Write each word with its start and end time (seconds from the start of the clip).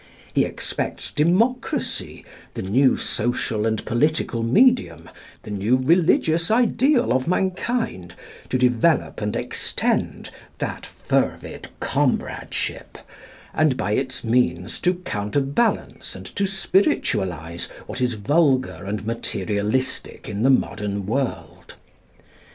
He 0.33 0.45
expects 0.45 1.11
Democracy, 1.11 2.25
the 2.55 2.63
new 2.63 2.97
social 2.97 3.67
and 3.67 3.85
political 3.85 4.41
medium, 4.41 5.07
the 5.43 5.51
new 5.51 5.77
religious 5.77 6.49
ideal 6.49 7.13
of 7.13 7.27
mankind, 7.27 8.15
to 8.49 8.57
develop 8.57 9.21
and 9.21 9.35
extend 9.35 10.31
"that 10.57 10.87
fervid 10.87 11.67
comradeship," 11.79 12.97
and 13.53 13.77
by 13.77 13.91
its 13.91 14.23
means 14.23 14.79
to 14.79 14.95
counterbalance 15.05 16.15
and 16.15 16.25
to 16.35 16.47
spiritualise 16.47 17.65
what 17.85 18.01
is 18.01 18.15
vulgar 18.15 18.83
and 18.85 19.05
materialistic 19.05 20.27
in 20.27 20.41
the 20.41 20.49
modern 20.49 21.05
world. 21.05 21.75